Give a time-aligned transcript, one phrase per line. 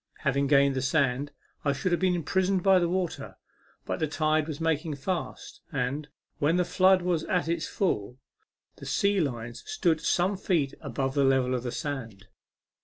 [0.21, 1.31] Having gained the sand,
[1.63, 3.37] I should have been imprisoned by the water;
[3.85, 6.07] but the tide was making fast, and,
[6.39, 8.17] when the flood was at its full,
[8.77, 12.25] the sea line stood some feet above the level of the sand.